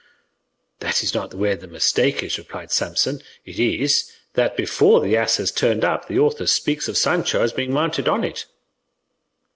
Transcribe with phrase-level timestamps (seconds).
[0.79, 5.37] "That is not where the mistake is," replied Samson; "it is, that before the ass
[5.37, 8.47] has turned up, the author speaks of Sancho as being mounted on it."